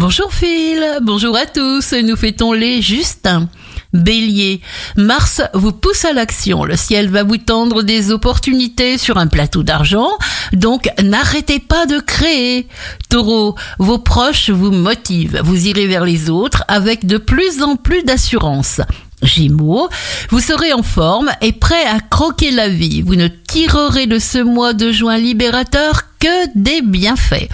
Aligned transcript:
Bonjour 0.00 0.32
Phil, 0.32 0.82
bonjour 1.02 1.36
à 1.36 1.44
tous, 1.44 1.92
nous 1.92 2.16
fêtons 2.16 2.54
les 2.54 2.80
Justins. 2.80 3.50
Bélier, 3.92 4.62
Mars 4.96 5.42
vous 5.52 5.72
pousse 5.72 6.06
à 6.06 6.14
l'action, 6.14 6.64
le 6.64 6.74
ciel 6.74 7.10
va 7.10 7.22
vous 7.22 7.36
tendre 7.36 7.82
des 7.82 8.10
opportunités 8.10 8.96
sur 8.96 9.18
un 9.18 9.26
plateau 9.26 9.62
d'argent, 9.62 10.08
donc 10.54 10.88
n'arrêtez 11.02 11.58
pas 11.58 11.84
de 11.84 11.98
créer. 11.98 12.66
Taureau, 13.10 13.56
vos 13.78 13.98
proches 13.98 14.48
vous 14.48 14.70
motivent, 14.70 15.42
vous 15.44 15.66
irez 15.66 15.86
vers 15.86 16.06
les 16.06 16.30
autres 16.30 16.64
avec 16.66 17.04
de 17.04 17.18
plus 17.18 17.62
en 17.62 17.76
plus 17.76 18.02
d'assurance. 18.02 18.80
Gémeaux, 19.22 19.90
vous 20.30 20.40
serez 20.40 20.72
en 20.72 20.82
forme 20.82 21.30
et 21.42 21.52
prêt 21.52 21.84
à 21.84 22.00
croquer 22.00 22.52
la 22.52 22.70
vie. 22.70 23.02
Vous 23.02 23.16
ne 23.16 23.28
tirerez 23.28 24.06
de 24.06 24.18
ce 24.18 24.38
mois 24.38 24.72
de 24.72 24.92
juin 24.92 25.18
libérateur 25.18 26.04
que 26.18 26.58
des 26.58 26.80
bienfaits. 26.80 27.50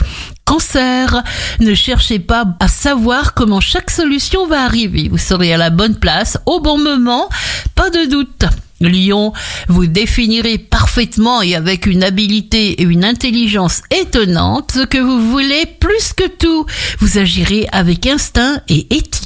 Cancer, 0.47 1.25
ne 1.59 1.75
cherchez 1.75 2.21
pas 2.21 2.47
à 2.61 2.69
savoir 2.69 3.35
comment 3.35 3.61
chaque 3.61 3.91
solution 3.91 4.47
va 4.47 4.63
arriver. 4.63 5.09
Vous 5.11 5.19
serez 5.19 5.53
à 5.53 5.57
la 5.57 5.71
bonne 5.71 5.97
place 5.97 6.39
au 6.47 6.61
bon 6.61 6.79
moment, 6.79 7.29
pas 7.75 7.91
de 7.91 8.09
doute. 8.09 8.45
Lion, 8.81 9.33
vous 9.69 9.87
définirez 9.87 10.59
parfaitement 10.59 11.43
et 11.43 11.57
avec 11.57 11.87
une 11.87 12.05
habileté 12.05 12.81
et 12.81 12.83
une 12.83 13.05
intelligence 13.05 13.83
étonnante 13.91 14.73
ce 14.73 14.85
que 14.85 14.99
vous 14.99 15.31
voulez 15.31 15.67
plus 15.67 16.13
que 16.17 16.29
tout. 16.29 16.65
Vous 17.01 17.19
agirez 17.19 17.67
avec 17.73 18.07
instinct 18.07 18.61
et 18.69 18.87
éthique. 18.95 19.26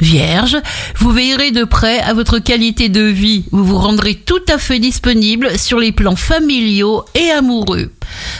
Vierge, 0.00 0.56
vous 0.96 1.10
veillerez 1.10 1.50
de 1.50 1.64
près 1.64 2.00
à 2.00 2.14
votre 2.14 2.38
qualité 2.38 2.88
de 2.88 3.02
vie. 3.02 3.44
Vous 3.50 3.64
vous 3.64 3.78
rendrez 3.78 4.14
tout 4.14 4.40
à 4.48 4.58
fait 4.58 4.78
disponible 4.78 5.58
sur 5.58 5.78
les 5.78 5.92
plans 5.92 6.16
familiaux 6.16 7.04
et 7.14 7.30
amoureux. 7.30 7.90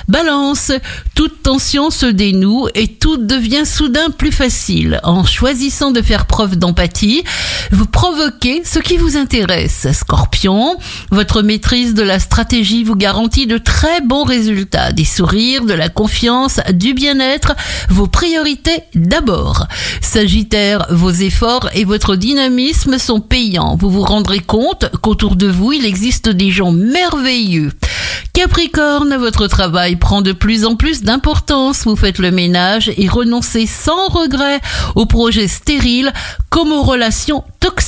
Balance, 0.08 0.72
toute 1.14 1.42
tension 1.42 1.90
se 1.90 2.06
dénoue 2.06 2.68
et 2.74 2.88
tout 2.88 3.16
devient 3.16 3.64
soudain 3.64 4.10
plus 4.10 4.32
facile. 4.32 5.00
En 5.02 5.24
choisissant 5.24 5.90
de 5.90 6.02
faire 6.02 6.26
preuve 6.26 6.56
d'empathie, 6.56 7.24
vous 7.70 7.86
provoquez 7.86 8.62
ce 8.64 8.78
qui 8.78 8.96
vous 8.96 9.16
intéresse. 9.16 9.86
Scorpion, 9.92 10.76
votre 11.10 11.42
maîtrise 11.42 11.94
de 11.94 12.02
la 12.02 12.18
stratégie 12.18 12.84
vous 12.84 12.96
garantit 12.96 13.46
de 13.46 13.58
très 13.58 14.00
bons 14.00 14.24
résultats. 14.24 14.92
Des 14.92 15.04
sourires, 15.04 15.64
de 15.64 15.74
la 15.74 15.88
confiance, 15.88 16.60
du 16.72 16.94
bien-être, 16.94 17.54
vos 17.88 18.06
priorités 18.06 18.82
d'abord. 18.94 19.66
Sagittaire, 20.12 20.84
vos 20.90 21.10
efforts 21.10 21.70
et 21.72 21.86
votre 21.86 22.16
dynamisme 22.16 22.98
sont 22.98 23.20
payants. 23.20 23.76
Vous 23.76 23.88
vous 23.88 24.02
rendrez 24.02 24.40
compte 24.40 24.90
qu'autour 25.00 25.36
de 25.36 25.46
vous, 25.46 25.72
il 25.72 25.86
existe 25.86 26.28
des 26.28 26.50
gens 26.50 26.70
merveilleux. 26.70 27.72
Capricorne, 28.34 29.16
votre 29.16 29.46
travail 29.46 29.96
prend 29.96 30.20
de 30.20 30.32
plus 30.32 30.66
en 30.66 30.76
plus 30.76 31.02
d'importance. 31.02 31.84
Vous 31.84 31.96
faites 31.96 32.18
le 32.18 32.30
ménage 32.30 32.92
et 32.98 33.08
renoncez 33.08 33.64
sans 33.64 34.08
regret 34.08 34.60
aux 34.96 35.06
projets 35.06 35.48
stériles 35.48 36.12
comme 36.50 36.72
aux 36.72 36.82
relations 36.82 37.42
toxiques. 37.58 37.81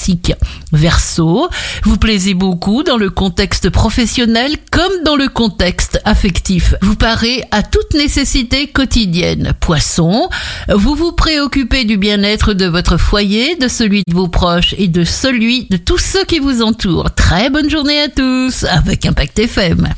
Verseau, 0.72 1.48
vous 1.84 1.96
plaisez 1.96 2.34
beaucoup 2.34 2.82
dans 2.82 2.96
le 2.96 3.10
contexte 3.10 3.70
professionnel 3.70 4.56
comme 4.70 5.02
dans 5.04 5.16
le 5.16 5.28
contexte 5.28 6.00
affectif. 6.04 6.74
Vous 6.82 6.96
parez 6.96 7.44
à 7.50 7.62
toute 7.62 7.94
nécessité 7.94 8.66
quotidienne. 8.66 9.54
Poisson, 9.60 10.28
vous 10.68 10.94
vous 10.94 11.12
préoccupez 11.12 11.84
du 11.84 11.96
bien-être 11.96 12.52
de 12.52 12.66
votre 12.66 12.98
foyer, 12.98 13.56
de 13.56 13.68
celui 13.68 14.02
de 14.06 14.14
vos 14.14 14.28
proches 14.28 14.74
et 14.76 14.88
de 14.88 15.04
celui 15.04 15.66
de 15.70 15.76
tous 15.76 15.98
ceux 15.98 16.24
qui 16.24 16.38
vous 16.38 16.62
entourent. 16.62 17.14
Très 17.14 17.48
bonne 17.48 17.70
journée 17.70 18.00
à 18.00 18.08
tous 18.08 18.64
avec 18.64 19.06
Impact 19.06 19.38
FM. 19.38 19.94